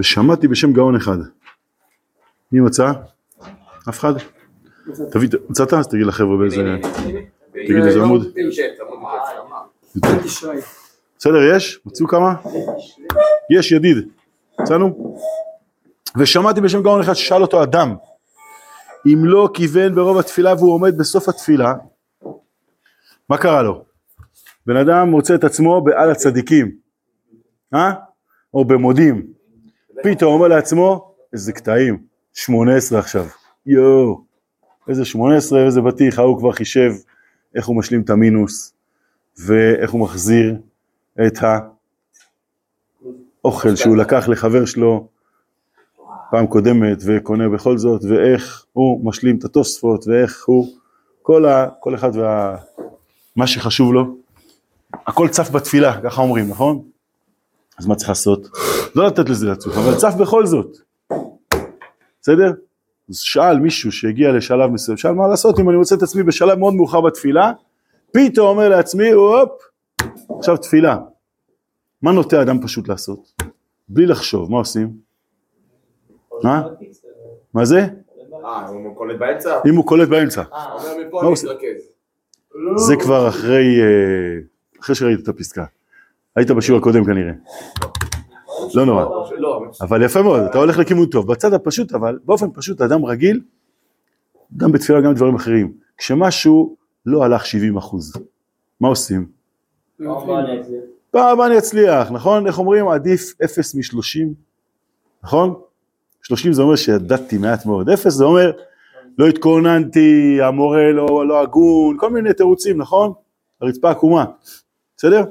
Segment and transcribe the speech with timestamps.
[0.00, 1.16] ושמעתי בשם גאון אחד.
[2.52, 2.92] מי מצא?
[3.88, 4.12] אף אחד?
[5.10, 5.72] תביא, מצאת?
[5.72, 6.76] אז תגיד לחבר'ה באיזה...
[7.52, 8.32] תגיד איזה עמוד.
[11.18, 11.80] בסדר, יש?
[11.86, 12.34] מצאו כמה?
[13.50, 14.08] יש, ידיד.
[14.60, 15.16] מצאנו?
[16.18, 17.94] ושמעתי בשם גאון אחד ששאל אותו אדם
[19.06, 21.74] אם לא כיוון ברוב התפילה והוא עומד בסוף התפילה
[23.28, 23.84] מה קרה לו?
[24.66, 26.70] בן אדם מוצא את עצמו בעל הצדיקים
[27.74, 27.92] אה?
[28.54, 29.39] או במודים
[30.02, 31.98] פתאום אומר לעצמו איזה קטעים
[32.34, 33.26] 18 עכשיו
[33.66, 34.20] יואו
[34.88, 36.92] איזה 18 איזה בטיח ההוא כבר חישב
[37.54, 38.72] איך הוא משלים את המינוס
[39.38, 40.56] ואיך הוא מחזיר
[41.26, 41.38] את
[43.44, 45.08] האוכל שהוא לקח לחבר שלו
[46.30, 50.68] פעם קודמת וקונה בכל זאת, ואיך הוא משלים את התוספות, ואיך הוא,
[51.22, 52.56] כל, ה, כל אחד וה,
[53.46, 54.16] שחשוב לו,
[55.06, 56.82] הכל צף בתפילה, ככה אומרים, נכון?
[57.78, 58.48] אז מה צריך לעשות?
[58.94, 60.76] לא לתת לזה לצוף, אבל צף בכל זאת,
[62.20, 62.52] בסדר?
[63.08, 66.58] אז שאל מישהו שהגיע לשלב מסוים, שאל מה לעשות אם אני מוצא את עצמי בשלב
[66.58, 67.52] מאוד מאוחר בתפילה,
[68.12, 69.50] פתאום אומר לעצמי, הופ,
[70.38, 70.98] עכשיו תפילה.
[72.02, 73.42] מה נוטה אדם פשוט לעשות?
[73.88, 74.90] בלי לחשוב, מה עושים?
[76.42, 76.62] מה?
[77.54, 77.86] מה זה?
[78.44, 79.58] אה, אם הוא קולט באמצע?
[79.68, 80.42] אם הוא קולט באמצע.
[80.52, 80.76] אה.
[82.76, 84.38] זה כבר אחרי, אה,
[84.80, 85.64] אחרי שראית את הפסקה.
[86.36, 87.32] היית בשיעור הקודם כנראה.
[88.74, 89.04] לא נורא.
[89.38, 91.32] לא, אבל יפה מאוד, אתה הולך לכיוון טוב.
[91.32, 93.40] בצד הפשוט אבל, באופן פשוט, אדם רגיל,
[94.56, 95.72] גם בתפילה גם בדברים אחרים.
[95.98, 96.76] כשמשהו
[97.06, 98.12] לא הלך 70 אחוז,
[98.80, 99.26] מה עושים?
[101.10, 102.46] פעם הבאה אני אצליח, נכון?
[102.46, 102.88] איך אומרים?
[102.88, 104.26] עדיף 0 מ-30,
[105.24, 105.54] נכון?
[106.22, 108.50] 30 זה אומר שידעתי מעט מאוד, אפס זה אומר
[109.18, 113.12] לא התכוננתי, המורה לא, לא הגון, כל מיני תירוצים, נכון?
[113.60, 114.24] הרצפה עקומה,
[114.96, 115.24] בסדר?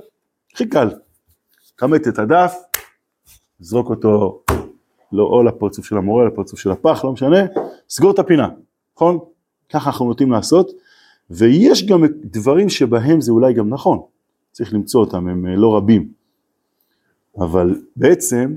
[0.54, 0.90] הכי קל,
[1.78, 2.56] כמת את הדף,
[3.60, 4.42] זרוק אותו
[5.12, 7.38] לא או לפרצוף של המורה, לפרצוף של הפח, לא משנה,
[7.90, 8.50] סגור את הפינה,
[8.96, 9.20] נכון?
[9.70, 10.72] ככה אנחנו נוטים לעשות,
[11.30, 14.00] ויש גם דברים שבהם זה אולי גם נכון,
[14.52, 16.12] צריך למצוא אותם, הם אה, לא רבים,
[17.38, 18.56] אבל בעצם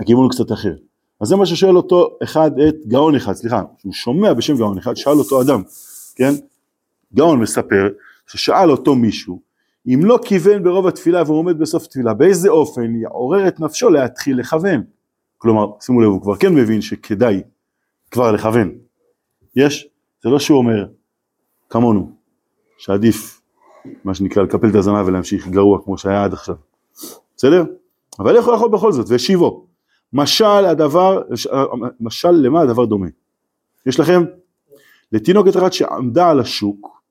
[0.00, 0.74] הכיוון הוא קצת אחר.
[1.20, 4.96] אז זה מה ששואל אותו אחד את גאון אחד, סליחה, הוא שומע בשם גאון אחד,
[4.96, 5.62] שאל אותו אדם,
[6.14, 6.32] כן?
[7.14, 7.88] גאון מספר
[8.26, 9.40] ששאל אותו מישהו,
[9.86, 14.40] אם לא כיוון ברוב התפילה והוא עומד בסוף התפילה, באיזה אופן יעורר את נפשו להתחיל
[14.40, 14.82] לכוון?
[15.38, 17.42] כלומר, שימו לב, הוא כבר כן מבין שכדאי
[18.10, 18.74] כבר לכוון.
[19.56, 19.88] יש?
[20.22, 20.86] זה לא שהוא אומר,
[21.70, 22.10] כמונו,
[22.78, 23.40] שעדיף,
[24.04, 26.56] מה שנקרא, לקפל את הזנב ולהמשיך גרוע כמו שהיה עד עכשיו.
[27.36, 27.64] בסדר?
[28.18, 29.06] אבל איך הוא יכול בכל זאת?
[29.08, 29.66] והשיבו.
[30.12, 31.22] משל הדבר,
[32.00, 33.06] משל למה הדבר דומה?
[33.86, 34.22] יש לכם?
[35.12, 37.02] לתינוקת אחת שעמדה על השוק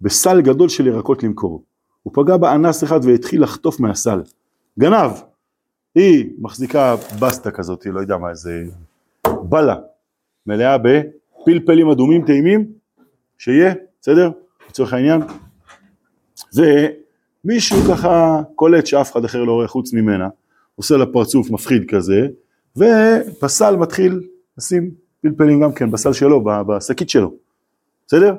[0.00, 1.64] בסל גדול של ירקות למכור.
[2.04, 4.22] הוא פגע באנס אחד והתחיל לחטוף מהסל.
[4.78, 5.10] גנב.
[5.94, 8.64] היא מחזיקה בסטה כזאת, לא יודע מה, איזה
[9.42, 9.76] בלה,
[10.46, 12.66] מלאה בפלפלים אדומים טעימים,
[13.38, 14.30] שיהיה, בסדר?
[14.68, 15.20] לצורך העניין.
[16.54, 20.28] ומישהו ככה קולט שאף אחד אחר לא רואה חוץ ממנה,
[20.76, 22.28] עושה לה פרצוף מפחיד כזה,
[22.76, 24.28] ופסל מתחיל
[24.58, 27.34] לשים פלפלים גם כן בסל שלו, בשקית שלו,
[28.06, 28.36] בסדר?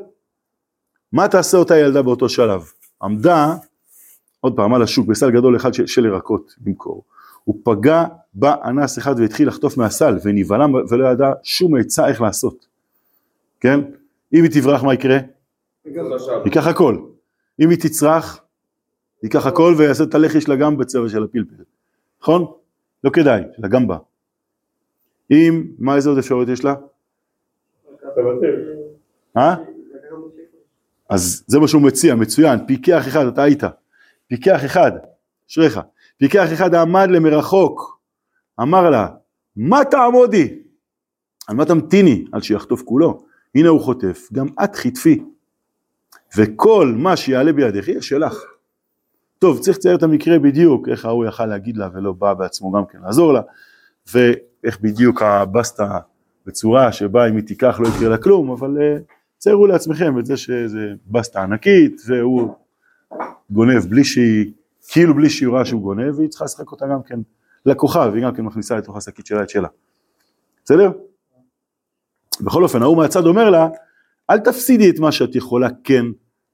[1.11, 2.63] מה תעשה אותה ילדה באותו שלב?
[3.01, 3.55] עמדה,
[4.39, 7.03] עוד פעם, על השוק, בסל גדול אחד של, של ירקות למכור.
[7.43, 12.65] הוא פגע באנס אחד והתחיל לחטוף מהסל ונבהלה ולא ידע שום עצה איך לעשות,
[13.59, 13.79] כן?
[14.33, 15.17] אם היא תברח מה יקרה?
[16.45, 16.97] ייקח הכל.
[17.59, 18.41] אם היא תצרח,
[19.23, 21.63] ייקח הכל ויעשה את הלחי שלה גם בצבע של הפלפל.
[22.21, 22.45] נכון?
[23.03, 23.97] לא כדאי, של הגמבה.
[25.31, 26.75] אם, מה איזה עוד אפשרויות יש לה?
[29.37, 29.55] אה?
[31.09, 33.63] אז זה מה שהוא מציע, מצוין, פיקח אחד, אתה היית,
[34.27, 34.91] פיקח אחד,
[35.49, 35.79] אשריך,
[36.17, 37.99] פיקח אחד עמד למרחוק,
[38.61, 39.07] אמר לה,
[39.55, 40.59] מה תעמודי?
[41.47, 42.25] על מה תמתיני?
[42.31, 43.25] על שיחטוף כולו.
[43.55, 45.23] הנה הוא חוטף, גם את חטפי,
[46.37, 48.43] וכל מה שיעלה בידך יהיה שלך.
[49.39, 52.85] טוב, צריך לצייר את המקרה בדיוק, איך ההוא יכל להגיד לה ולא בא בעצמו גם
[52.85, 53.41] כן לעזור לה,
[54.13, 55.99] ואיך בדיוק הבסטה
[56.45, 58.97] בצורה שבה אם היא תיקח לא יקרה לה כלום, אבל אה,
[59.45, 62.53] ציירו לעצמכם את זה שזה בסטה ענקית, והוא
[63.49, 64.51] גונב בלי שהיא,
[64.91, 67.19] כאילו בלי שהיא רואה שהוא גונב, והיא צריכה לשחק אותה גם כן
[67.65, 69.67] לקוחה, והיא גם כן מכניסה לתוך השקית שלה את שלה.
[70.63, 70.91] בסדר?
[72.41, 73.67] בכל אופן, ההוא מהצד אומר לה,
[74.29, 76.05] אל תפסידי את מה שאת יכולה כן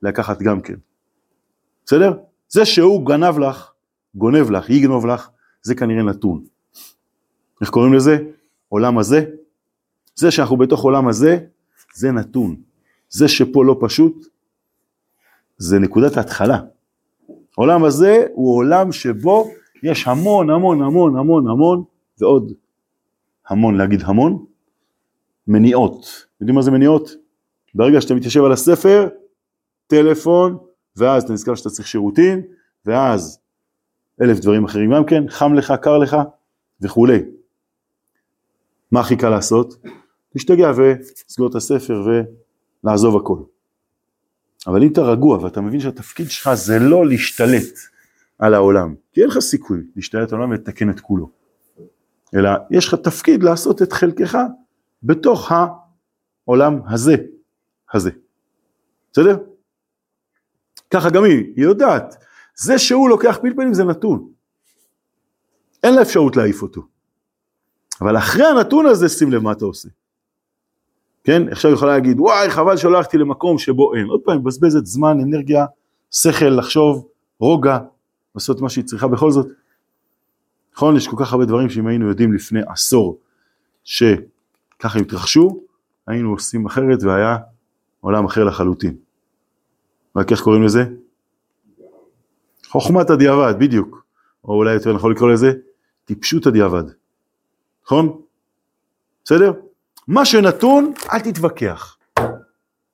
[0.02, 0.76] לקחת גם כן.
[1.86, 2.14] בסדר?
[2.50, 3.72] זה שהוא גנב לך,
[4.16, 5.30] גונב לך, יגנוב לך,
[5.62, 6.44] זה כנראה נתון.
[7.62, 8.18] איך קוראים לזה?
[8.70, 9.26] עולם הזה.
[10.16, 11.38] זה שאנחנו בתוך עולם הזה,
[11.94, 12.71] זה נתון.
[13.12, 14.28] זה שפה לא פשוט,
[15.58, 16.60] זה נקודת ההתחלה.
[17.58, 19.52] העולם הזה הוא עולם שבו
[19.84, 21.84] יש המון המון המון המון המון
[22.20, 22.54] ועוד
[23.50, 24.46] המון, להגיד המון,
[25.48, 26.26] מניעות.
[26.42, 27.10] יודעים מה זה מניעות?
[27.76, 29.08] ברגע שאתה מתיישב על הספר,
[29.88, 30.58] טלפון,
[30.96, 32.42] ואז אתה נזכר שאתה צריך שירותים,
[32.86, 33.40] ואז
[34.22, 36.18] אלף דברים אחרים גם כן, חם לך, קר לך
[36.82, 37.20] וכולי.
[38.92, 39.74] מה הכי קל לעשות?
[40.36, 42.02] להשתגע ולסגור את הספר
[42.84, 43.38] ולעזוב הכל.
[44.68, 47.80] אבל אם אתה רגוע ואתה מבין שהתפקיד שלך זה לא להשתלט
[48.40, 51.30] על העולם, כי אין לך סיכוי להשתלט על העולם ולתקן את כולו,
[52.36, 54.38] אלא יש לך תפקיד לעשות את חלקך
[55.04, 57.16] בתוך העולם הזה,
[57.94, 58.12] הזה.
[59.12, 59.38] בסדר?
[60.90, 62.16] ככה גם היא, היא יודעת,
[62.56, 64.32] זה שהוא לוקח פלפלים זה נתון.
[65.84, 66.82] אין לה אפשרות להעיף אותו.
[68.02, 69.90] אבל אחרי הנתון הזה שים לב מה אתה עושה.
[71.24, 75.18] כן, עכשיו יכולה להגיד וואי חבל שלא הלכתי למקום שבו אין, עוד פעם מבזבזת זמן,
[75.20, 75.66] אנרגיה,
[76.12, 77.08] שכל, לחשוב,
[77.40, 77.78] רוגע,
[78.36, 79.48] לעשות מה שהיא צריכה בכל זאת.
[80.76, 83.20] נכון, יש כל כך הרבה דברים שאם היינו יודעים לפני עשור
[83.84, 85.64] שככה הם התרחשו,
[86.08, 87.38] היינו עושים אחרת והיה
[88.00, 88.96] עולם אחר לחלוטין.
[90.16, 90.84] רק איך קוראים לזה?
[92.68, 94.06] חוכמת הדיעבד, בדיוק.
[94.46, 95.52] או אולי יותר נכון לקרוא לזה
[96.06, 96.84] טיפשות הדיעבד.
[97.86, 98.22] נכון?
[99.26, 99.52] בסדר?
[100.08, 101.98] מה שנתון, אל תתווכח.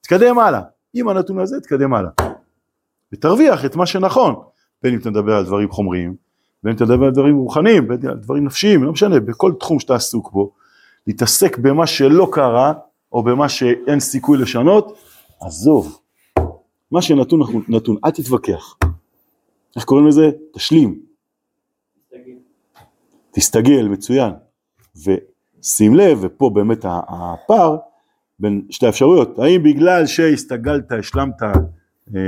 [0.01, 0.61] תתקדם הלאה.
[0.93, 2.11] עם הנתון הזה, תתקדם הלאה.
[3.13, 4.35] ותרוויח את מה שנכון.
[4.83, 6.15] בין אם אתה מדבר על דברים חומריים,
[6.63, 9.53] בין אם אתה מדבר על דברים רוחניים, בין אם על דברים נפשיים, לא משנה, בכל
[9.59, 10.53] תחום שאתה עסוק בו,
[11.07, 12.73] להתעסק במה שלא קרה,
[13.11, 14.97] או במה שאין סיכוי לשנות,
[15.41, 15.99] עזוב.
[16.91, 18.77] מה שנתון נתון, אל תתווכח.
[19.75, 20.29] איך קוראים לזה?
[20.53, 21.01] תשלים.
[23.31, 24.33] תסתגל, מצוין.
[25.67, 27.77] ושים לב, ופה באמת הפער
[28.39, 31.43] בין שתי האפשרויות, האם בגלל שהסתגלת, השלמת,
[32.15, 32.19] אה,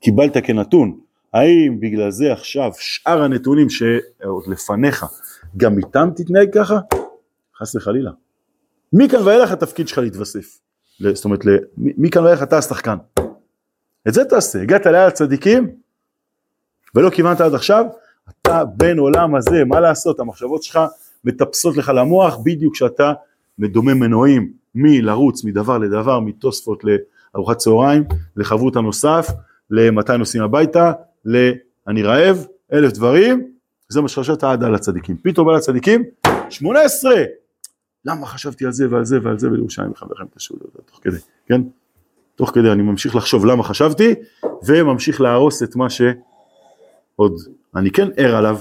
[0.00, 0.98] קיבלת כנתון,
[1.34, 5.06] האם בגלל זה עכשיו שאר הנתונים שעוד לפניך,
[5.56, 6.78] גם איתם תתנהג ככה?
[7.58, 8.10] חס וחלילה.
[8.92, 10.58] מכאן ואילך התפקיד שלך להתווסף.
[11.12, 11.40] זאת אומרת,
[11.76, 12.96] מכאן ואילך אתה השחקן.
[14.08, 15.70] את זה תעשה, הגעת ליד הצדיקים
[16.94, 17.84] ולא כיוונת עד עכשיו,
[18.30, 20.78] אתה בן עולם הזה, מה לעשות, המחשבות שלך
[21.24, 23.12] מטפסות לך למוח בדיוק כשאתה
[23.58, 26.82] מדומם מנועים מלרוץ מדבר לדבר, מתוספות
[27.34, 28.04] לארוחת צהריים,
[28.36, 29.28] לחברות הנוסף,
[29.70, 30.92] למתי נוסעים הביתה,
[31.24, 33.50] ל"אני רעב", אלף דברים,
[33.88, 35.16] זה מה שחשבת עד על הצדיקים.
[35.22, 36.04] פתאום על הצדיקים,
[36.50, 37.12] 18!
[38.04, 39.48] למה חשבתי על זה ועל זה ועל זה
[40.26, 41.60] את השיעור הזה תוך כדי, כן?
[42.34, 44.14] תוך כדי אני ממשיך לחשוב למה חשבתי,
[44.66, 47.34] וממשיך להרוס את מה שעוד
[47.76, 48.58] אני כן ער עליו.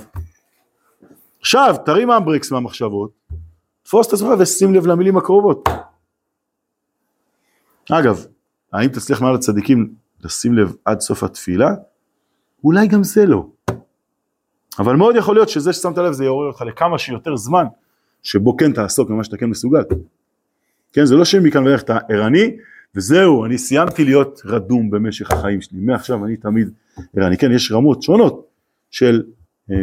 [1.47, 3.11] עכשיו, תרים אמברקס מהמחשבות,
[3.83, 5.69] תפוס את עצמך ושים לב למילים הקרובות.
[7.91, 8.25] אגב,
[8.73, 11.69] האם תצליח מעל הצדיקים לשים לב עד סוף התפילה?
[12.63, 13.45] אולי גם זה לא.
[14.79, 17.65] אבל מאוד יכול להיות שזה ששמת לב זה יעורר אותך לכמה שיותר זמן
[18.23, 19.81] שבו כן תעסוק במה שאתה כן מסוגל.
[20.93, 22.57] כן, זה לא שמכאן ואיך אתה ערני
[22.95, 26.69] וזהו, אני סיימתי להיות רדום במשך החיים שלי, מעכשיו אני תמיד
[27.15, 27.37] ערני.
[27.37, 28.47] כן, יש רמות שונות
[28.91, 29.23] של
[29.71, 29.75] אה,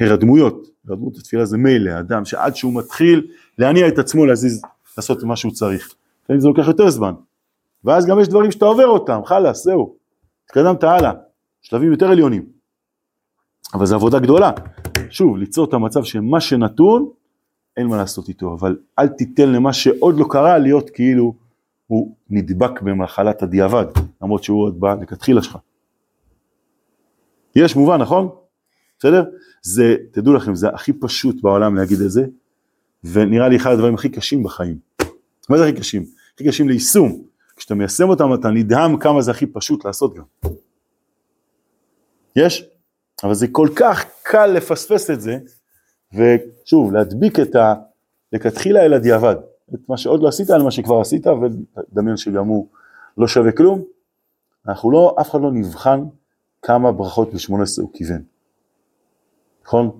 [0.00, 3.26] הרדמויות, הרדמות התפילה זה מילא, אדם שעד שהוא מתחיל
[3.58, 4.62] להניע את עצמו להזיז,
[4.98, 5.94] לעשות מה שהוא צריך.
[6.24, 7.12] לפעמים זה לוקח יותר זמן.
[7.84, 9.96] ואז גם יש דברים שאתה עובר אותם, חלאס, זהו,
[10.44, 11.12] התקדמת הלאה,
[11.62, 12.46] שלבים יותר עליונים.
[13.74, 14.50] אבל זו עבודה גדולה.
[15.10, 17.10] שוב, ליצור את המצב שמה שנתון,
[17.76, 21.34] אין מה לעשות איתו, אבל אל תיתן למה שעוד לא קרה להיות כאילו
[21.86, 23.84] הוא נדבק במחלת הדיעבד,
[24.22, 25.58] למרות שהוא עוד בא לכתחילה שלך.
[27.56, 28.28] יש מובן, נכון?
[28.98, 29.24] בסדר?
[29.62, 32.24] זה, תדעו לכם, זה הכי פשוט בעולם להגיד את זה,
[33.04, 34.78] ונראה לי אחד הדברים הכי קשים בחיים.
[35.48, 36.04] מה זה הכי קשים?
[36.34, 37.22] הכי קשים ליישום.
[37.56, 40.50] כשאתה מיישם אותם אתה נדהם כמה זה הכי פשוט לעשות גם.
[42.36, 42.68] יש?
[43.24, 45.38] אבל זה כל כך קל לפספס את זה,
[46.14, 47.74] ושוב, להדביק את ה...
[48.32, 49.36] לכתחילה אל הדיעבד.
[49.74, 52.68] את מה שעוד לא עשית, על מה שכבר עשית, ודמיין שגם הוא
[53.18, 53.84] לא שווה כלום.
[54.68, 56.00] אנחנו לא, אף אחד לא נבחן
[56.62, 58.22] כמה ברכות ב-18 הוא כיוון.
[59.70, 59.90] נכון?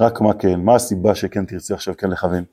[0.00, 2.44] רק מה כן, מה הסיבה שכן תרצה עכשיו כן לכוון?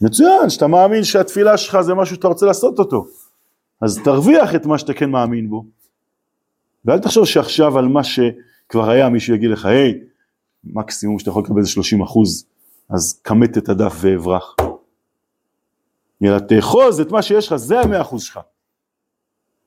[0.00, 3.06] מצוין, שאתה מאמין שהתפילה שלך זה משהו שאתה רוצה לעשות אותו.
[3.80, 5.64] אז תרוויח את מה שאתה כן מאמין בו.
[6.84, 10.00] ואל תחשוב שעכשיו על מה שכבר היה מישהו יגיד לך, היי,
[10.64, 12.46] מקסימום שאתה יכול לקבל איזה 30 אחוז,
[12.90, 14.56] אז כמת את הדף ואברח.
[16.24, 18.40] אלא תאחוז את מה שיש לך, זה המאה אחוז שלך.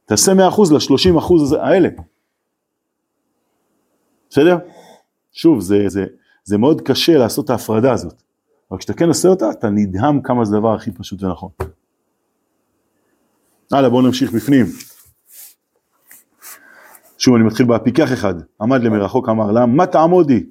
[0.06, 1.90] תעשה מאה אחוז לשלושים אחוז האלה.
[4.32, 4.58] בסדר?
[5.32, 6.06] שוב, זה, זה,
[6.44, 8.24] זה מאוד קשה לעשות את ההפרדה הזאת.
[8.72, 11.50] אבל כשאתה כן עושה אותה, אתה נדהם כמה זה הדבר הכי פשוט ונכון.
[13.72, 14.66] הלאה, בואו נמשיך בפנים.
[17.18, 18.34] שוב, אני מתחיל בהפיקח אחד.
[18.62, 20.46] עמד למרחוק, אמר לה, מה תעמודי?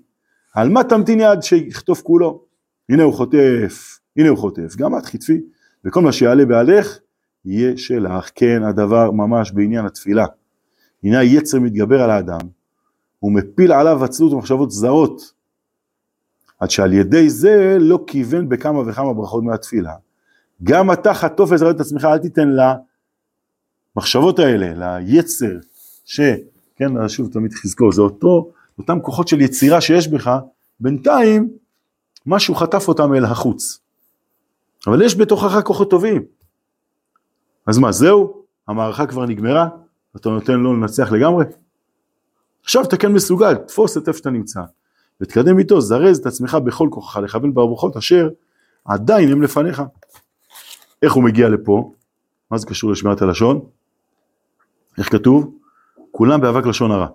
[0.55, 2.45] על מה תמתין יד שיכתוב כולו?
[2.89, 5.41] הנה הוא חוטף, הנה הוא חוטף, גם את חטפי,
[5.85, 6.99] וכל מה שיעלה בעלך
[7.45, 10.27] יהיה שלך, כן הדבר ממש בעניין התפילה.
[11.05, 12.41] הנה היצר מתגבר על האדם,
[13.21, 15.33] הוא מפיל עליו עצלות ומחשבות זרות,
[16.59, 19.95] עד שעל ידי זה לא כיוון בכמה וכמה ברכות מהתפילה.
[20.63, 22.49] גם אתה חטוף וזרע את עצמך, אל תיתן
[23.97, 25.53] למחשבות האלה, ליצר,
[26.05, 26.21] ש...
[26.77, 30.31] כן, שוב תמיד חזקו, זה אותו, אותם כוחות של יצירה שיש בך,
[30.81, 31.49] בינתיים
[32.27, 33.79] משהו חטף אותם אל החוץ.
[34.87, 36.23] אבל יש בתוכך כוחות טובים.
[37.67, 38.43] אז מה, זהו?
[38.69, 39.69] המערכה כבר נגמרה?
[40.17, 41.45] אתה נותן לו לנצח לגמרי?
[42.65, 44.61] עכשיו אתה כן מסוגל, תפוס את איפה שאתה נמצא,
[45.21, 48.29] ותקדם איתו, זרז את עצמך בכל כוחך לכוון ברבוכות אשר
[48.85, 49.83] עדיין הם לפניך.
[51.03, 51.93] איך הוא מגיע לפה?
[52.51, 53.61] מה זה קשור לשמירת הלשון?
[54.99, 55.59] איך כתוב?
[56.11, 57.09] כולם באבק לשון הרע.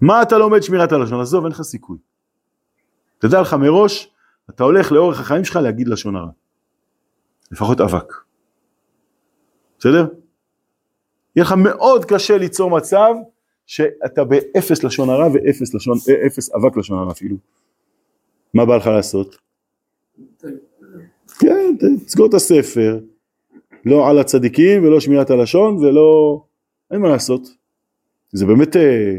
[0.00, 1.20] מה אתה לומד שמירת הלשון?
[1.20, 1.98] עזוב, אין לך סיכוי.
[3.18, 4.10] תדע לך מראש,
[4.50, 6.30] אתה הולך לאורך החיים שלך להגיד לשון הרע.
[7.50, 8.12] לפחות אבק.
[9.78, 10.06] בסדר?
[11.36, 13.14] יהיה לך מאוד קשה ליצור מצב
[13.66, 17.36] שאתה באפס לשון הרע ואפס לשון, אפס אבק לשון הרע אפילו.
[18.54, 19.36] מה בא לך לעשות?
[21.38, 21.76] כן,
[22.06, 23.00] תסגור את הספר,
[23.84, 26.42] לא על הצדיקים ולא שמיעת הלשון ולא,
[26.90, 27.48] אין מה לעשות.
[28.32, 29.18] זה באמת אה,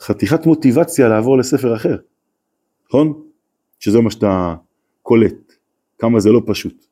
[0.00, 1.96] חתיכת מוטיבציה לעבור לספר אחר,
[2.88, 3.22] נכון?
[3.78, 4.54] שזה מה שאתה
[5.02, 5.52] קולט,
[5.98, 6.86] כמה זה לא פשוט.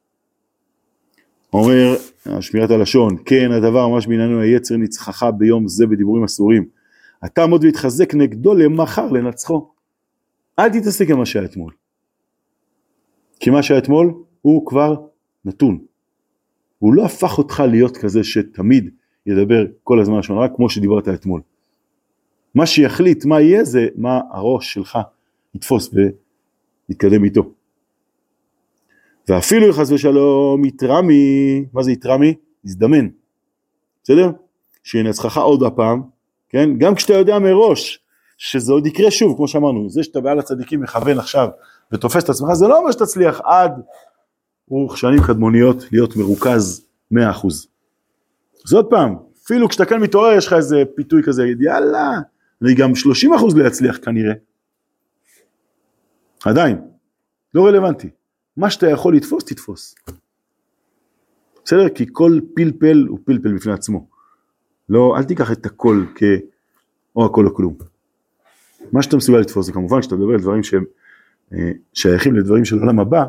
[1.52, 1.96] אומר
[2.40, 6.68] שמירת הלשון, כן הדבר ממש בעניינו היצר ניצחך ביום זה בדיבורים אסורים.
[7.24, 9.70] אתה עמוד והתחזק נגדו למחר לנצחו.
[10.58, 11.72] אל תתעסק עם מה שהיה אתמול.
[13.40, 14.94] כי מה שהיה אתמול הוא כבר
[15.44, 15.78] נתון.
[16.78, 18.90] הוא לא הפך אותך להיות כזה שתמיד
[19.26, 21.40] ידבר כל הזמן לשון רק כמו שדיברת אתמול.
[22.54, 24.98] מה שיחליט מה יהיה זה מה הראש שלך
[25.54, 25.90] יתפוס
[26.88, 27.50] ויתקדם איתו.
[29.28, 32.34] ואפילו חס ושלום יתרע מי, מה זה יתרע מי?
[32.64, 33.08] יזדמן,
[34.04, 34.30] בסדר?
[34.84, 36.02] שינצחך עוד הפעם,
[36.48, 36.70] כן?
[36.78, 37.98] גם כשאתה יודע מראש
[38.38, 41.48] שזה עוד יקרה שוב, כמו שאמרנו, זה שאתה בעל הצדיקים מכוון עכשיו
[41.92, 43.72] ותופס את עצמך, זה לא אומר שתצליח עד
[44.70, 47.16] אורך שנים קדמוניות להיות מרוכז 100%.
[48.66, 52.10] אז עוד פעם, אפילו כשאתה כאן מתעורר יש לך איזה פיתוי כזה, יאללה,
[52.62, 54.34] אני גם 30% לא אצליח כנראה.
[56.44, 56.80] עדיין,
[57.54, 58.08] לא רלוונטי.
[58.56, 59.94] מה שאתה יכול לתפוס, תתפוס.
[61.64, 61.88] בסדר?
[61.88, 64.06] כי כל פלפל הוא פלפל בפני עצמו.
[64.88, 66.22] לא, אל תיקח את הכל כ...
[67.16, 67.74] או הכל או כלום.
[68.92, 70.84] מה שאתה מסוגל לתפוס זה כמובן שאתה מדבר על דברים שהם
[71.52, 73.24] אה, שייכים לדברים של עולם הבא,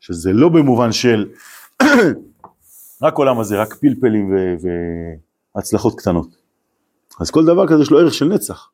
[0.00, 1.30] שזה לא במובן של
[3.02, 4.34] רק עולם הזה, רק פלפלים
[5.54, 6.36] והצלחות קטנות.
[7.20, 8.70] אז כל דבר כזה יש לו ערך של נצח.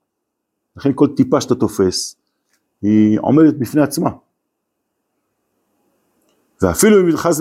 [0.76, 2.16] לכן כל טיפה שאתה תופס,
[2.82, 4.10] היא עומדת בפני עצמה.
[6.62, 7.40] ואפילו אם חס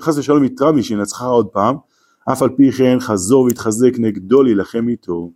[0.00, 1.76] חס ושלום יתרע מי שינצחה עוד פעם,
[2.32, 5.30] אף על פי כן חזור והתחזק נגדו להילחם איתו.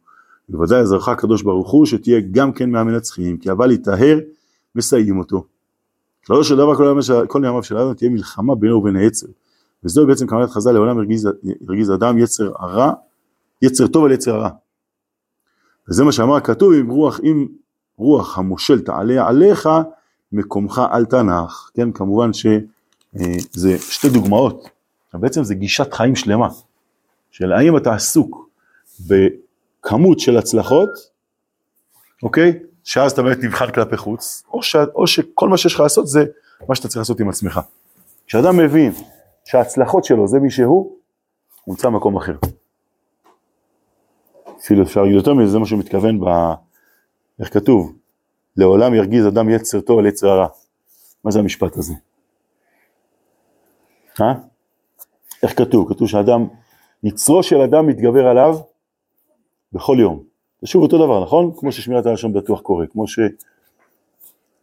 [0.48, 4.18] בוודאי עזרך הקדוש ברוך הוא שתהיה גם כן מהמנצחים, כי הבא להיטהר
[4.74, 5.44] מסייעים אותו.
[6.26, 6.76] כללו של דבר
[7.26, 9.26] כל ימיו של, האדם תהיה מלחמה בינו ובין העצר.
[9.84, 11.28] וזהו בעצם כוונת חז"ל לעולם הרגיז,
[11.68, 12.92] הרגיז אדם יצר הרע,
[13.62, 14.48] יצר טוב על יצר הרע.
[15.88, 17.46] וזה מה שאמר הכתוב עם רוח, עם
[17.96, 19.68] רוח המושל תעלה עליך,
[20.32, 21.70] מקומך אל תנח.
[21.74, 22.46] כן, כמובן ש...
[23.20, 24.68] אה, זה שתי דוגמאות,
[25.14, 26.48] בעצם זה גישת חיים שלמה,
[27.30, 28.48] של האם אתה עסוק
[29.00, 30.88] בכמות של הצלחות,
[32.22, 32.58] אוקיי?
[32.84, 34.76] שאז אתה באמת נבחר כלפי חוץ, או, ש...
[34.94, 36.24] או שכל מה שיש לך לעשות זה
[36.68, 37.60] מה שאתה צריך לעשות עם עצמך.
[38.26, 38.92] כשאדם מבין
[39.44, 40.96] שההצלחות שלו זה מי שהוא,
[41.64, 42.36] הוא נמצא במקום אחר.
[44.58, 46.24] אפילו אפשר להגיד יותר מזה, זה מה שהוא מתכוון ב...
[47.40, 47.92] איך כתוב?
[48.56, 50.46] לעולם ירגיז אדם יצר טוב על יצר הרע.
[51.24, 51.94] מה זה המשפט הזה?
[54.20, 54.34] אה?
[55.42, 55.88] איך כתוב?
[55.88, 56.46] כתוב שאדם,
[57.02, 58.58] יצרו של אדם מתגבר עליו
[59.72, 60.22] בכל יום.
[60.62, 61.52] זה שוב אותו דבר, נכון?
[61.56, 63.04] כמו ששמירת הלשון בטוח קורה, כמו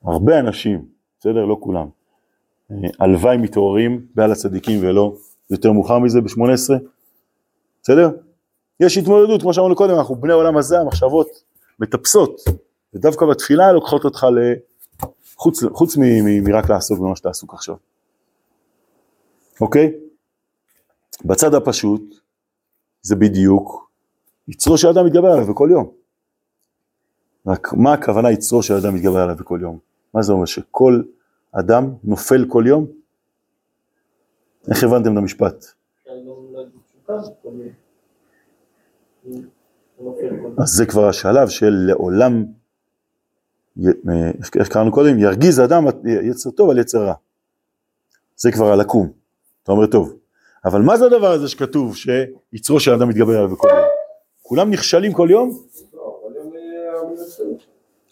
[0.03, 0.85] שהרבה אנשים,
[1.19, 1.45] בסדר?
[1.45, 1.87] לא כולם,
[2.71, 5.13] אה, הלוואי מתעוררים בעל הצדיקים ולא
[5.49, 6.73] יותר מאוחר מזה ב-18,
[7.83, 8.09] בסדר?
[8.79, 11.27] יש התמודדות, כמו שאמרנו קודם, אנחנו בני עולם הזה, המחשבות
[11.79, 12.41] מטפסות,
[12.93, 14.27] ודווקא בתפילה לוקחות אותך
[15.35, 15.97] לחוץ, חוץ
[16.43, 17.75] מרק לעסוק במה שאתה עסוק עכשיו.
[19.61, 19.93] אוקיי?
[21.25, 22.15] בצד הפשוט
[23.01, 23.91] זה בדיוק
[24.47, 25.91] יצרו של אדם מתגבר עליו בכל יום.
[27.47, 29.79] רק מה הכוונה יצרו של אדם מתגבר עליו בכל יום?
[30.13, 30.45] מה זה אומר?
[30.45, 31.01] שכל
[31.51, 32.87] אדם נופל כל יום?
[34.69, 35.65] איך הבנתם את המשפט?
[40.57, 42.45] אז זה כבר השלב של לעולם
[43.85, 45.19] אה, איך קראנו קודם?
[45.19, 45.85] ירגיז אדם
[46.23, 47.13] יצר טוב על יצר רע.
[48.35, 49.20] זה כבר על לקום.
[49.63, 50.13] אתה אומר טוב.
[50.65, 53.85] אבל מה זה הדבר הזה שכתוב שיצרו של אדם מתגבר עליו בכל יום?
[54.41, 55.59] כולם נכשלים כל יום?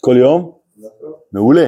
[0.00, 0.52] כל יום?
[1.32, 1.66] מעולה.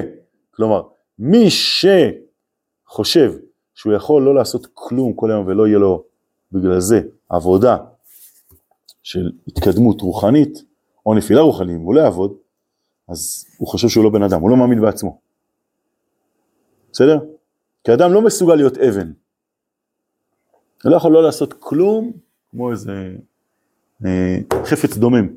[0.51, 0.81] כלומר,
[1.19, 3.33] מי שחושב
[3.73, 6.03] שהוא יכול לא לעשות כלום כל היום ולא יהיה לו
[6.51, 7.77] בגלל זה עבודה
[9.03, 10.63] של התקדמות רוחנית
[11.05, 12.33] או נפילה רוחנית, הוא לא יעבוד,
[13.09, 15.19] אז הוא חושב שהוא לא בן אדם, הוא לא מאמין בעצמו.
[16.91, 17.19] בסדר?
[17.83, 19.11] כי אדם לא מסוגל להיות אבן.
[20.83, 22.11] הוא לא יכול לא לעשות כלום
[22.51, 23.15] כמו איזה
[24.05, 25.27] אה, חפץ דומם.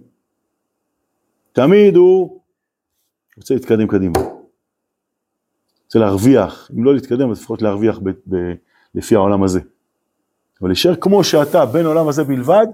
[1.53, 2.41] תמיד הוא
[3.37, 4.19] רוצה להתקדם קדימה.
[5.85, 8.53] רוצה להרוויח, אם לא להתקדם, אז לפחות להרוויח ב, ב,
[8.95, 9.61] לפי העולם הזה.
[10.61, 12.67] אבל להישאר כמו שאתה, בין העולם הזה בלבד,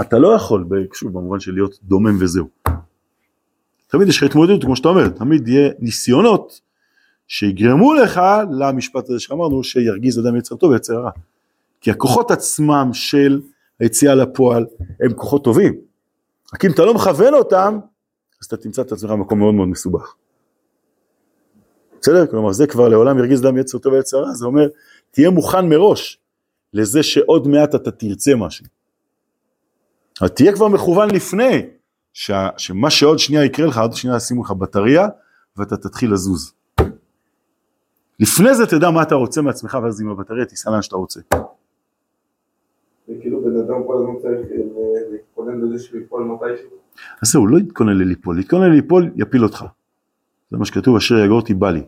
[0.00, 2.48] אתה לא יכול, שוב, במובן של להיות דומם וזהו.
[3.86, 6.60] תמיד יש לך התמודדות, כמו שאתה אומר, תמיד יהיה ניסיונות
[7.28, 11.10] שיגרמו לך למשפט הזה שאמרנו, שירגיז אדם יצר טוב ויצר רע.
[11.80, 13.40] כי הכוחות עצמם של
[13.80, 14.66] היציאה לפועל
[15.00, 15.74] הם כוחות טובים.
[16.54, 17.78] רק אם אתה לא מכוון אותם,
[18.40, 20.14] אז אתה תמצא את עצמך במקום מאוד מאוד מסובך.
[22.00, 22.26] בסדר?
[22.26, 24.68] כלומר זה כבר לעולם ירגיז אדם יצר טוב ויצר רע, זה אומר
[25.10, 26.18] תהיה מוכן מראש
[26.72, 28.66] לזה שעוד מעט אתה תרצה משהו.
[30.20, 31.66] אבל תהיה כבר מכוון לפני,
[32.12, 32.30] ש...
[32.56, 35.08] שמה שעוד שנייה יקרה לך, עוד שנייה ישימו לך בטריה
[35.56, 36.52] ואתה תתחיל לזוז.
[38.20, 41.20] לפני זה תדע מה אתה רוצה מעצמך ואז עם הבטריה תיסע לאן שאתה רוצה.
[43.66, 46.70] אדם כל הזמן צריך אה, להתכונן לזה שהוא ייפול מתישהו.
[47.22, 49.64] אז זהו, לא יתכונן לליפול, יתכונן לליפול יפיל אותך.
[50.50, 51.82] זה מה שכתוב, אשר יגור אותי בא לי.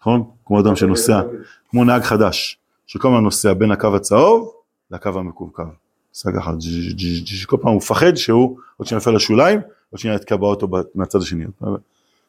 [0.00, 0.24] נכון?
[0.44, 1.22] כמו אדם שנוסע,
[1.70, 4.52] כמו נהג חדש, שכל הזמן נוסע בין הקו הצהוב
[4.90, 5.62] לקו המקווקו.
[6.10, 6.52] עושה ככה,
[7.46, 11.44] כל פעם הוא מפחד שהוא עוד שניה נופל לשוליים, עוד שניה יתקע באוטו מהצד השני.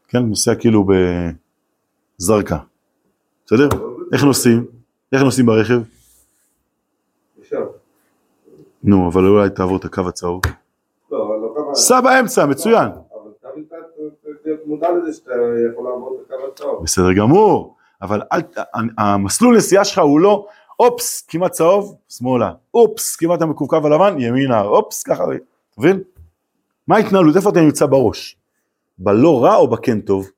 [0.07, 0.87] כן, נוסע כאילו
[2.19, 2.57] בזרקה.
[3.45, 3.67] בסדר?
[4.13, 4.65] איך נוסעים?
[5.11, 5.81] איך נוסעים ברכב?
[8.83, 10.41] נו, אבל אולי תעבור את הקו הצהוב.
[11.11, 11.75] לא, לא.
[11.75, 12.89] סע באמצע, מצוין.
[16.83, 18.21] בסדר גמור, אבל
[18.97, 20.45] המסלול נסיעה שלך הוא לא
[20.79, 25.33] אופס כמעט צהוב, שמאלה, אופס כמעט המקווקו הלבן, ימינה, אופס ככה, אתה
[25.77, 26.01] מבין?
[26.87, 28.37] מה ההתנהלות, איפה אתה נמצא בראש?
[28.97, 30.29] בלא רע או בכן טוב?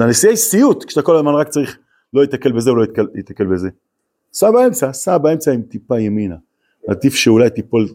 [0.00, 1.78] הנסיעה היא סיוט, כשאתה כל הזמן רק צריך
[2.12, 3.68] לא להתקל בזה לא להתקל- להתקל בזה.
[4.32, 6.36] סע באמצע, סע באמצע עם טיפה ימינה.
[6.88, 7.88] עדיף שאולי תיפול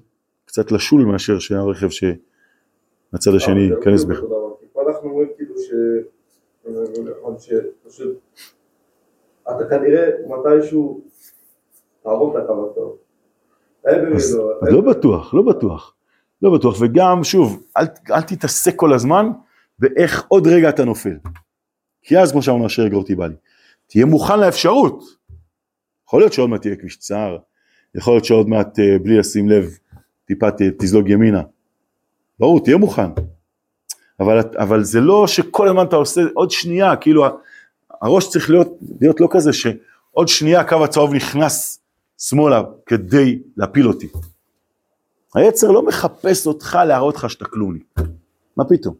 [0.46, 4.20] קצת לשול מאשר שהרכב שהצד השני אבל ייכנס בך.
[4.88, 5.72] אנחנו אומרים כאילו ש...
[7.20, 8.18] נכון, שפשוט...
[9.44, 11.02] אתה כנראה מתישהו
[12.04, 12.98] תעבור את הקו במידו,
[14.16, 15.96] אז לא בטוח, לא בטוח,
[16.42, 19.26] לא בטוח, וגם שוב, אל, אל תתעסק כל הזמן
[19.80, 21.18] באיך עוד רגע אתה נופל.
[22.02, 23.36] כי אז כמו שאמרנו אשר יגור אותי בא לי,
[23.88, 25.04] תהיה מוכן לאפשרות.
[26.08, 27.38] יכול להיות שעוד מעט תהיה כביש צר,
[27.96, 29.78] יכול להיות שעוד מעט אה, בלי לשים לב
[30.26, 31.42] טיפה תזלוג ימינה.
[32.40, 33.10] ברור, תהיה מוכן.
[34.20, 37.26] אבל, אבל זה לא שכל הזמן אתה עושה עוד שנייה, כאילו
[38.02, 41.80] הראש צריך להיות, להיות לא כזה שעוד שנייה הקו הצהוב נכנס
[42.18, 44.08] שמאלה כדי להפיל אותי.
[45.36, 47.96] היצר לא מחפש אותך להראות לך שאתה כלומניק.
[48.58, 48.96] מה פתאום?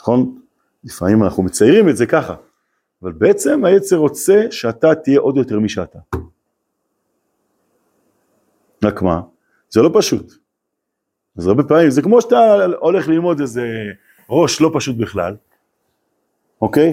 [0.00, 0.40] נכון?
[0.84, 2.34] לפעמים אנחנו מציירים את זה ככה,
[3.04, 5.98] אבל בעצם היצר רוצה שאתה תהיה עוד יותר מי שאתה.
[8.84, 9.20] רק מה?
[9.70, 10.32] זה לא פשוט.
[11.38, 13.62] אז הרבה פעמים זה כמו שאתה הולך ללמוד איזה
[14.30, 15.36] ראש לא פשוט בכלל,
[16.62, 16.92] אוקיי?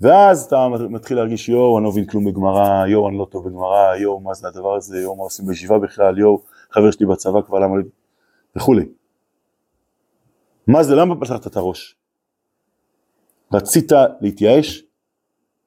[0.00, 3.96] ואז אתה מתחיל להרגיש יואו אני לא מבין כלום בגמרא, יואו אני לא טוב בגמרא,
[3.96, 7.58] יואו מה זה הדבר הזה, יואו מה עושים בישיבה בכלל, יואו חבר שלי בצבא כבר
[7.58, 7.82] למה לא...
[8.56, 8.84] וכולי.
[10.66, 11.96] מה זה, למה פתחת את הראש?
[13.52, 14.91] רצית להתייאש?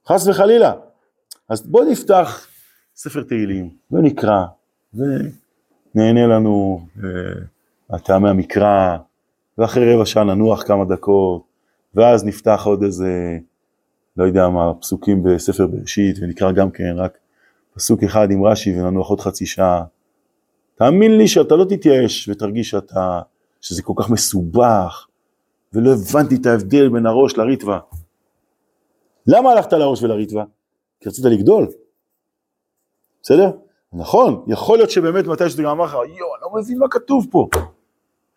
[0.07, 0.73] חס וחלילה.
[1.49, 2.47] אז בוא נפתח
[2.95, 4.45] ספר תהילים ונקרא
[4.93, 7.09] ונהנה לנו אה,
[7.89, 8.97] הטעמי המקרא
[9.57, 11.43] ואחרי רבע שעה ננוח כמה דקות
[11.95, 13.37] ואז נפתח עוד איזה
[14.17, 17.17] לא יודע מה, פסוקים בספר בראשית, ונקרא גם כן רק
[17.73, 19.83] פסוק אחד עם רש"י וננוח עוד חצי שעה.
[20.75, 23.21] תאמין לי שאתה לא תתייאש ותרגיש שאתה,
[23.61, 25.07] שזה כל כך מסובך,
[25.73, 27.79] ולא הבנתי את ההבדל בין הראש לריטווה.
[29.27, 30.43] למה הלכת לראש ולריטווה?
[30.99, 31.67] כי רצית לגדול.
[33.23, 33.51] בסדר?
[33.93, 37.27] נכון, יכול להיות שבאמת מתי שזה גם אמר לך, יואו, אני לא מבין מה כתוב
[37.31, 37.47] פה.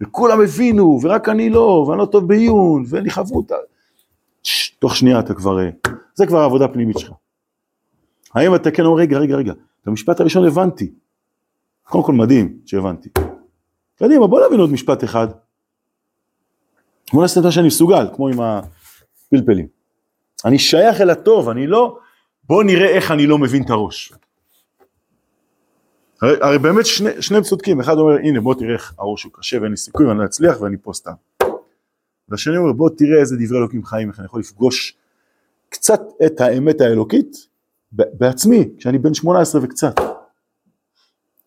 [0.02, 3.54] וכולם הבינו, ורק אני לא, ואני לא טוב בעיון, ואין לי חברותא.
[4.42, 5.68] ש- תוך שנייה אתה כבר, אה,
[6.14, 7.12] זה כבר העבודה הפנימית שלך.
[8.34, 10.92] האם אתה כן אומר, רגע, רגע, רגע, את המשפט הראשון הבנתי.
[11.82, 13.08] קודם כל מדהים שהבנתי.
[13.96, 15.28] קדימה, בוא נבין עוד משפט אחד.
[17.12, 19.77] בוא נעשה את מה שאני מסוגל, כמו עם הפלפלים.
[20.44, 21.98] אני שייך אל הטוב, אני לא,
[22.44, 24.12] בוא נראה איך אני לא מבין את הראש.
[26.22, 29.60] הרי, הרי באמת שני, שניהם צודקים, אחד אומר הנה בוא תראה איך הראש הוא קשה
[29.60, 31.12] ואין לי סיכוי ואני לא אצליח ואני פה סתם.
[32.28, 34.96] והשני אומר בוא תראה איזה דברי אלוקים חיים, איך אני יכול לפגוש
[35.68, 37.36] קצת את האמת האלוקית
[37.92, 39.94] בעצמי, כשאני בן 18 וקצת.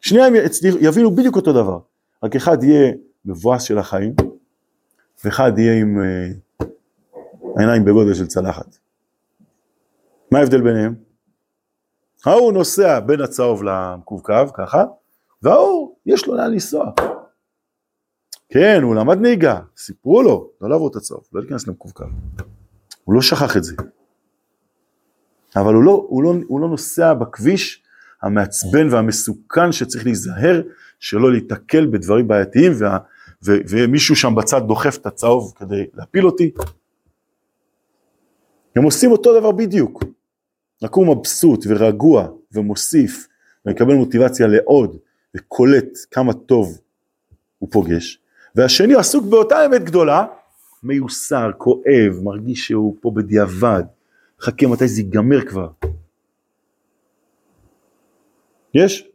[0.02, 0.34] שניהם
[0.82, 1.80] יבינו בדיוק אותו דבר,
[2.24, 2.92] רק אחד יהיה
[3.26, 4.14] מבואס של החיים,
[5.24, 6.66] ואחד יהיה עם uh,
[7.58, 8.78] עיניים בגודל של צלחת.
[10.32, 10.96] מה ההבדל ביניהם?
[12.26, 14.84] ההוא נוסע בין הצהוב למקווקו, ככה,
[15.42, 16.92] וההוא יש לו לאן לנסוע.
[18.50, 22.04] כן, הוא למד נהיגה, סיפרו לו, לא לעבור את הצהוב, לא להיכנס למקווקו.
[23.04, 23.76] הוא לא שכח את זה.
[25.56, 27.84] אבל הוא לא, הוא, לא, הוא לא נוסע בכביש
[28.22, 30.62] המעצבן והמסוכן שצריך להיזהר
[31.00, 32.98] שלא להיתקל בדברים בעייתיים וה,
[33.46, 36.52] ו, ומישהו שם בצד דוחף את הצהוב כדי להפיל אותי.
[38.76, 40.04] הם עושים אותו דבר בדיוק.
[40.90, 43.28] הוא מבסוט ורגוע ומוסיף
[43.66, 44.98] ומקבל מוטיבציה לעוד
[45.36, 46.80] וקולט כמה טוב
[47.60, 48.20] הוא פוגש.
[48.56, 50.26] והשני עסוק באותה אמת גדולה,
[50.84, 53.84] מיוסר, כואב, מרגיש שהוא פה בדיעבד,
[54.42, 55.68] חכה מתי זה ייגמר כבר.
[58.74, 59.08] יש?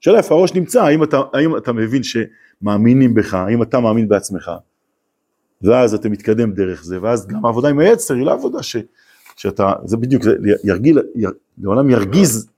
[0.00, 4.50] שאלה איפה הראש נמצא, האם אתה, האם אתה מבין שמאמינים בך, האם אתה מאמין בעצמך,
[5.62, 8.76] ואז אתה מתקדם דרך זה, ואז גם העבודה עם היצר היא לא עבודה ש,
[9.36, 10.32] שאתה, זה בדיוק, זה
[10.64, 12.48] ירגיל, יר, לעולם ירגיז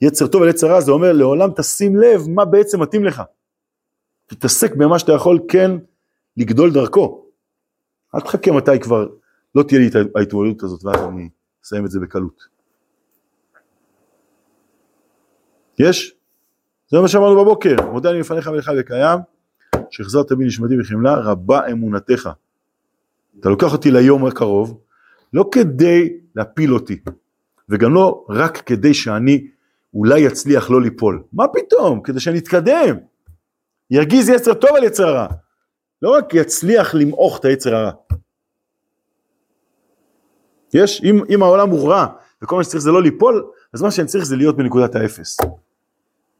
[0.00, 3.22] יצר טוב על יצר רע, זה אומר לעולם תשים לב מה בעצם מתאים לך.
[4.26, 5.70] תתעסק במה שאתה יכול כן
[6.36, 7.24] לגדול דרכו.
[8.14, 9.08] אל תחכה מתי כבר
[9.54, 11.28] לא תהיה לי את ההתמודדות הזאת ואז אני
[11.64, 12.42] אסיים את זה בקלות.
[15.78, 16.14] יש?
[16.88, 19.18] זה מה שאמרנו בבוקר, מודה אני לפניך מלך וקיים,
[19.90, 22.30] שהחזרת בי נשמתי בחמלה, רבה אמונתך.
[23.40, 24.80] אתה לוקח אותי ליום הקרוב,
[25.32, 26.98] לא כדי להפיל אותי,
[27.68, 29.46] וגם לא רק כדי שאני
[29.94, 31.22] אולי אצליח לא ליפול.
[31.32, 32.02] מה פתאום?
[32.02, 32.96] כדי שאני אתקדם.
[33.90, 35.26] ירגיז יצר טוב על יצר הרע.
[36.02, 37.90] לא רק יצליח למעוך את היצר הרע.
[40.74, 42.06] יש, אם, אם העולם הוא רע
[42.42, 45.36] וכל מה שצריך זה לא ליפול, אז מה שאני צריך זה להיות בנקודת האפס.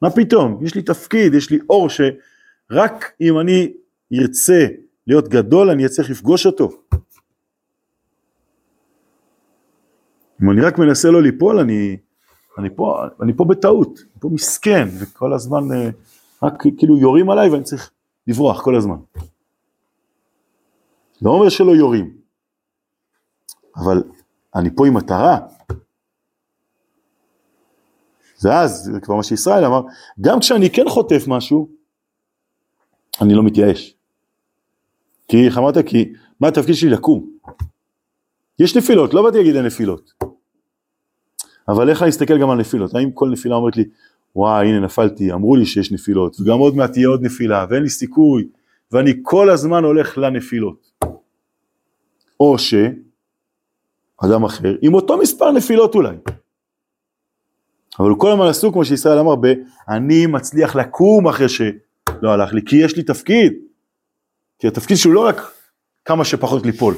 [0.03, 0.61] מה פתאום?
[0.63, 3.73] יש לי תפקיד, יש לי אור שרק אם אני
[4.21, 4.67] ארצה
[5.07, 6.71] להיות גדול אני אצליח לפגוש אותו.
[10.43, 11.97] אם אני רק מנסה לא ליפול אני,
[12.59, 15.91] אני, פה, אני פה בטעות, אני פה מסכן וכל הזמן אה,
[16.43, 17.91] רק כאילו יורים עליי ואני צריך
[18.27, 18.97] לברוח כל הזמן.
[21.23, 22.17] לא אומר שלא יורים,
[23.77, 24.03] אבל
[24.55, 25.39] אני פה עם מטרה.
[28.43, 29.83] ואז, זה כבר מה שישראל אמר,
[30.21, 31.69] גם כשאני כן חוטף משהו,
[33.21, 33.95] אני לא מתייאש.
[35.29, 35.75] כי, איך אמרת?
[35.87, 36.91] כי, מה התפקיד שלי?
[36.91, 37.31] לקום.
[38.59, 40.20] יש נפילות, לא באתי להגיד אין נפילות.
[41.71, 42.95] אבל איך אני אסתכל גם על נפילות?
[42.95, 43.85] האם כל נפילה אומרת לי,
[44.37, 47.89] וואי, הנה נפלתי, אמרו לי שיש נפילות, וגם עוד מעט תהיה עוד נפילה, ואין לי
[47.89, 48.49] סיכוי,
[48.93, 50.91] ואני כל הזמן הולך לנפילות.
[52.41, 52.75] או ש...
[54.25, 56.17] אדם אחר, עם אותו מספר נפילות אולי.
[57.99, 59.55] אבל הוא כל הזמן עסוק, כמו שישראל אמר, ב-
[59.89, 63.53] אני מצליח לקום אחרי שלא הלך לי, כי יש לי תפקיד.
[64.59, 65.37] כי התפקיד שלו לא רק
[66.05, 66.95] כמה שפחות ליפול.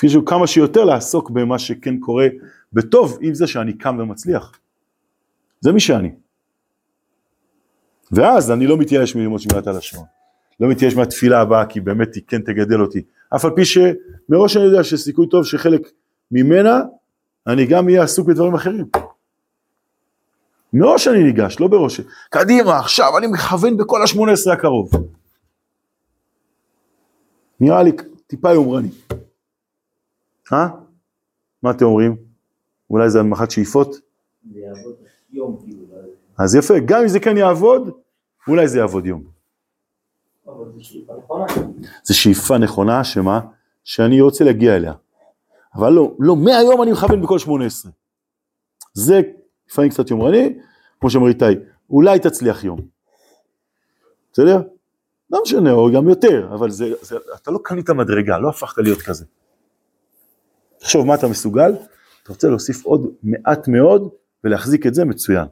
[0.00, 2.26] התפקיד שלו כמה שיותר לעסוק במה שכן קורה
[2.72, 4.58] בטוב, עם זה שאני קם ומצליח.
[5.60, 6.12] זה מי שאני.
[8.12, 10.04] ואז אני לא מתייאש מללמוד שמירת הלשון.
[10.60, 13.02] לא מתייאש מהתפילה הבאה, כי באמת היא כן תגדל אותי.
[13.36, 15.90] אף על פי שמראש אני יודע שסיכוי טוב שחלק
[16.30, 16.80] ממנה
[17.46, 18.86] אני גם אהיה עסוק בדברים אחרים.
[20.72, 24.90] מראש אני ניגש, לא בראש, קדימה, עכשיו אני מכוון בכל השמונה עשרה הקרוב.
[27.60, 27.92] נראה לי
[28.26, 28.88] טיפה יומרני.
[30.52, 30.68] אה?
[31.62, 32.16] מה אתם אומרים?
[32.90, 33.96] אולי זה הנמכת שאיפות?
[35.64, 35.86] כאילו.
[36.38, 37.90] אז יפה, גם אם זה כן יעבוד,
[38.48, 39.22] אולי זה יעבוד יום.
[42.04, 43.40] זה שאיפה נכונה, שמה?
[43.84, 44.92] שאני רוצה להגיע אליה.
[45.74, 47.92] אבל לא, לא, מהיום אני מכוון בכל שמונה עשרה.
[48.94, 49.20] זה
[49.70, 50.58] לפעמים קצת יומרני,
[51.00, 51.44] כמו שאומר איתי,
[51.90, 52.80] אולי תצליח יום.
[54.32, 54.62] בסדר?
[55.30, 59.02] לא משנה, או גם יותר, אבל זה, זה, אתה לא קנית מדרגה, לא הפכת להיות
[59.02, 59.24] כזה.
[60.80, 61.72] תחשוב מה אתה מסוגל,
[62.22, 64.08] אתה רוצה להוסיף עוד מעט מאוד
[64.44, 65.46] ולהחזיק את זה מצוין.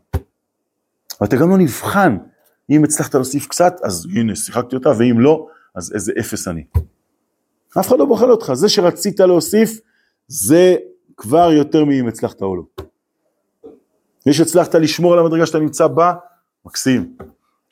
[1.20, 2.16] ואתה גם לא נבחן
[2.70, 6.64] אם הצלחת להוסיף קצת, אז הנה, שיחקתי אותה, ואם לא, אז איזה אפס אני.
[7.80, 9.80] אף אחד לא בוחן אותך, זה שרצית להוסיף,
[10.28, 10.76] זה
[11.16, 12.62] כבר יותר מאם הצלחת או לא.
[14.26, 16.14] מי שהצלחת לשמור על המדרגה שאתה נמצא בה,
[16.64, 17.16] מקסים.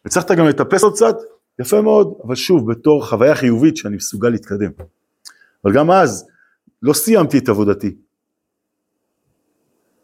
[0.06, 1.16] הצלחת גם לטפס עוד קצת,
[1.60, 4.70] יפה מאוד, אבל שוב, בתור חוויה חיובית שאני מסוגל להתקדם.
[5.64, 6.26] אבל גם אז,
[6.86, 7.86] לא סיימתי את עבודתי.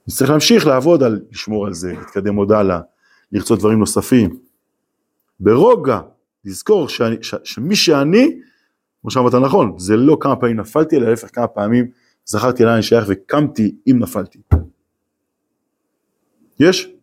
[0.06, 2.80] אני צריך להמשיך לעבוד על לשמור על זה, להתקדם עוד הלאה,
[3.32, 4.40] לרצות דברים נוספים.
[5.40, 6.00] ברוגע,
[6.44, 8.40] לזכור שאני, ש, שמי שאני,
[9.00, 11.90] כמו שאמרת נכון, זה לא כמה פעמים נפלתי, אלא להפך כמה פעמים
[12.24, 14.38] זכרתי לאן אני שייך וקמתי אם נפלתי.
[16.60, 16.94] יש?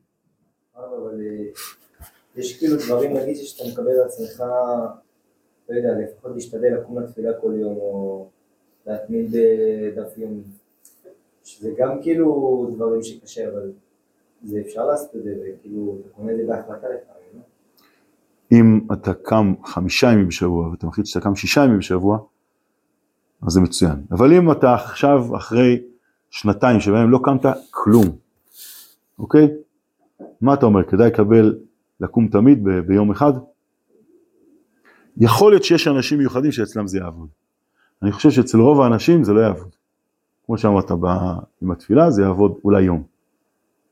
[0.75, 1.45] אבל אה,
[2.35, 4.43] יש כאילו דברים, נגיד שאתה מקבל על עצמך,
[5.69, 8.29] לא יודע, לפחות להשתדל לקום לתפילה כל יום, או
[8.87, 10.41] להתמיד בדף יומי.
[11.43, 13.71] שזה גם כאילו דברים שקשה, אבל
[14.43, 17.41] זה אפשר לעשות את זה, וכאילו, אתה קונה את זה בהחלטה לפעמים, לא?
[18.51, 22.19] אם אתה קם חמישה ימים בשבוע ואתה מחליט שאתה קם שישה ימים בשבוע,
[23.47, 24.03] אז זה מצוין.
[24.11, 25.81] אבל אם אתה עכשיו אחרי
[26.29, 28.05] שנתיים שבהם לא קמת כלום,
[29.19, 29.47] אוקיי?
[30.41, 31.59] מה אתה אומר, כדאי לקבל,
[31.99, 33.33] לקום תמיד ב- ביום אחד?
[35.17, 37.29] יכול להיות שיש אנשים מיוחדים שאצלם זה יעבוד.
[38.03, 39.75] אני חושב שאצל רוב האנשים זה לא יעבוד.
[40.45, 40.91] כמו שאמרת
[41.61, 43.03] עם התפילה, זה יעבוד אולי יום.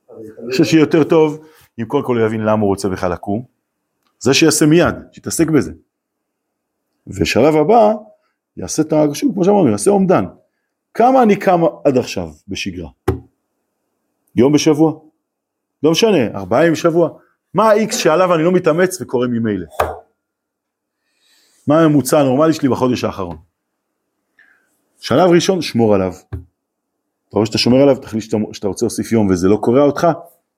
[0.10, 1.46] אני חושב שיהיה יותר טוב
[1.80, 3.44] אם קודם כל הוא יבין למה הוא רוצה בכלל לקום.
[4.20, 5.72] זה שיעשה מיד, שיתעסק בזה.
[7.08, 7.94] ושלב הבא,
[8.58, 9.04] יעשה את ה...
[9.14, 10.26] שוב, כמו שאמרנו, יעשה אומדן.
[10.94, 12.90] כמה אני קם עד עכשיו בשגרה?
[14.36, 15.00] יום בשבוע?
[15.84, 17.10] לא משנה, ארבעה ימים בשבוע?
[17.54, 19.66] מה ה-X שעליו אני לא מתאמץ וקורא ממילא?
[21.68, 23.38] מה הממוצע הנורמלי שלי בחודש האחרון?
[25.00, 26.14] שלב ראשון, שמור עליו.
[26.30, 30.08] אתה רואה שאתה שומר עליו, תחליט שאתה, שאתה רוצה להוסיף יום וזה לא קורע אותך,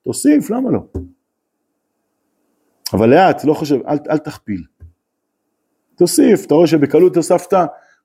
[0.04, 0.80] תוסיף, למה לא?
[2.92, 4.64] אבל לאט, לא חושב, אל, אל תכפיל.
[5.96, 7.52] תוסיף, אתה רואה שבקלות הוספת,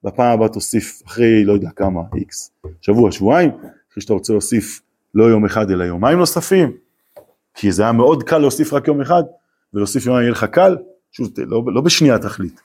[0.03, 3.49] בפעם הבאה תוסיף אחרי לא יודע כמה, איקס, שבוע, שבועיים,
[3.91, 4.81] אחרי שאתה רוצה להוסיף
[5.15, 6.77] לא יום אחד אלא יומיים נוספים,
[7.53, 9.23] כי זה היה מאוד קל להוסיף רק יום אחד,
[9.73, 10.77] ולהוסיף יומיים יהיה לך קל,
[11.11, 12.59] שוב, לא, לא בשנייה תחליט.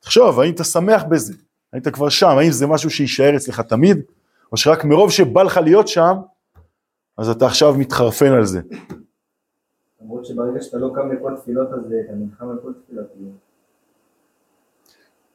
[0.00, 1.34] תחשוב, האם אתה שמח בזה?
[1.76, 2.38] אתה כבר שם?
[2.38, 4.02] האם זה משהו שיישאר אצלך תמיד?
[4.52, 6.14] או שרק מרוב שבא לך להיות שם,
[7.18, 8.60] אז אתה עכשיו מתחרפן על זה.
[10.02, 13.06] למרות שברגע שאתה לא קם לכל תפילות אז אתה נלחם על כל תפילות.
[13.14, 13.30] כאילו.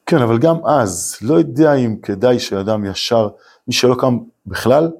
[0.06, 3.28] כן, אבל גם אז, לא יודע אם כדאי שאדם ישר,
[3.68, 4.90] מי שלא קם בכלל,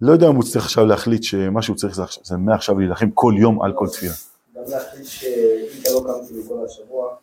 [0.00, 3.62] לא יודע אם הוא צריך עכשיו להחליט שמה שהוא צריך זה מעכשיו להילחם כל יום
[3.62, 4.12] על כל תפילה.
[4.54, 7.16] גם להחליט שאם אתה לא קם כאילו כל השבוע,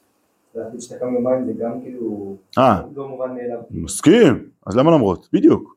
[0.56, 3.60] להחליט שאתה קם יומיים זה גם כאילו אה, לא מובן מאליו.
[3.72, 5.30] מסכים, אז למה למרות?
[5.34, 5.76] בדיוק.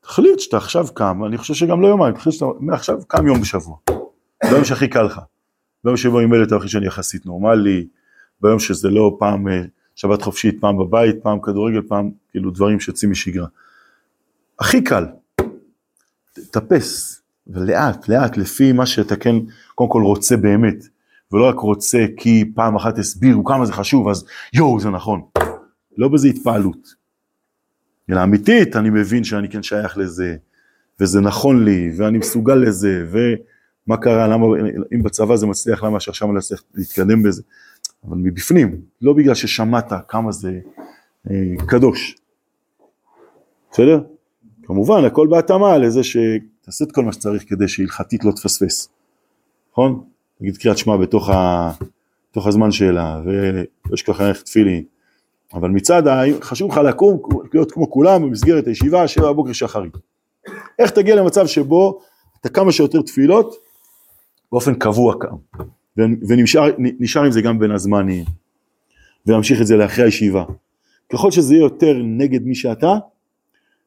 [0.00, 3.76] תחליט שאתה עכשיו קם, אני חושב שגם לא יומיים, תחליט שאתה מעכשיו קם יום בשבוע.
[4.50, 5.20] ביום שהכי קל לך.
[5.84, 7.86] ביום שבו עם ילד מרגיש שאני יחסית נורמלי,
[8.40, 9.62] ביום שזה לא פעם אה,
[9.94, 13.46] שבת חופשית, פעם בבית, פעם כדורגל, פעם כאילו דברים שיוצאים משגרה.
[14.58, 15.04] הכי קל.
[16.32, 19.36] תטפס, ולאט, לאט, לפי מה שאתה כן
[19.74, 20.84] קודם כל רוצה באמת,
[21.34, 25.22] ולא רק רוצה כי פעם אחת הסבירו כמה זה חשוב, אז יואו, זה נכון.
[25.96, 26.94] לא בזה התפעלות.
[28.10, 30.36] אלא אמיתית, אני מבין שאני כן שייך לזה,
[31.00, 34.46] וזה נכון לי, ואני מסוגל לזה, ומה קרה, למה,
[34.94, 37.42] אם בצבא זה מצליח, למה שעכשיו אני לא אצליח להתקדם בזה.
[38.08, 40.60] אבל מבפנים, לא בגלל ששמעת כמה זה
[41.30, 41.34] אה,
[41.66, 42.16] קדוש.
[43.72, 44.00] בסדר?
[44.62, 48.88] כמובן, הכל בהתאמה לזה שתעשה את כל מה שצריך כדי שהלכתית לא תפספס.
[49.72, 50.04] נכון?
[50.44, 51.70] נגיד קריאת שמע בתוך, ה...
[52.30, 54.84] בתוך הזמן שלה, ויש ככה איך תפילין.
[55.54, 56.22] אבל מצד ה...
[56.40, 57.18] חשוב לך לקום,
[57.54, 59.92] להיות כמו כולם במסגרת הישיבה, שבע בבוקר שחרית.
[60.78, 62.00] איך תגיע למצב שבו
[62.40, 63.54] אתה כמה שיותר תפילות
[64.52, 65.36] באופן קבוע קם,
[66.28, 68.24] ונשאר נשאר עם זה גם בין הזמנים,
[69.26, 70.44] ולהמשיך את זה לאחרי הישיבה.
[71.12, 72.94] ככל שזה יהיה יותר נגד מי שאתה,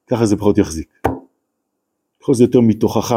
[0.08, 1.02] ככה זה פחות יחזיק.
[2.22, 3.16] ככל שזה יותר מתוכך,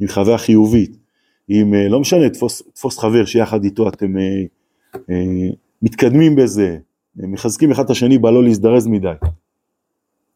[0.00, 1.01] עם חוויה חיובית,
[1.48, 4.42] עם אה, לא משנה, תפוס, תפוס חבר שיחד איתו אתם אה,
[5.10, 5.50] אה,
[5.82, 6.78] מתקדמים בזה,
[7.20, 9.12] אה, מחזקים אחד את השני בלא להזדרז מדי.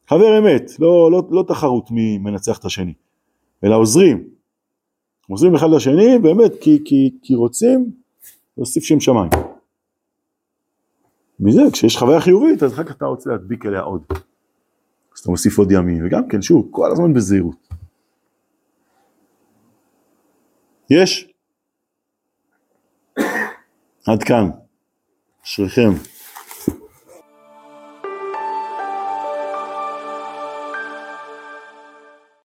[0.08, 2.92] חבר אמת, לא, לא, לא תחרות מי מנצח את השני,
[3.64, 4.24] אלא עוזרים.
[5.28, 7.90] עוזרים אחד לשני באמת כי, כי, כי רוצים
[8.56, 9.30] להוסיף שם שמיים.
[11.40, 14.02] מזה, כשיש חוויה חיובית, אז אחר כך אתה רוצה להדביק אליה עוד.
[15.14, 17.65] אז אתה מוסיף עוד ימים, וגם כן, שוב, כל הזמן בזהירות.
[20.90, 21.28] יש?
[24.06, 24.50] עד כאן.
[25.44, 25.90] אשריכם.